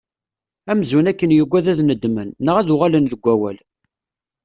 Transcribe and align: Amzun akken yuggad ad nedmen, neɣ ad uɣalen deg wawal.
Amzun 0.71 1.09
akken 1.11 1.35
yuggad 1.35 1.65
ad 1.71 1.79
nedmen, 1.83 2.29
neɣ 2.45 2.55
ad 2.57 2.69
uɣalen 2.73 3.09
deg 3.11 3.21
wawal. 3.25 3.57